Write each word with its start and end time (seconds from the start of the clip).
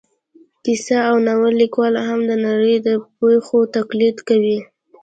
کیسه 0.63 0.95
او 1.09 1.15
ناول 1.25 1.53
لیکوال 1.61 1.93
هم 2.07 2.19
د 2.29 2.31
نړۍ 2.45 2.75
د 2.85 2.87
پېښو 3.17 3.59
تقلید 3.75 4.17
کوي 4.27 4.57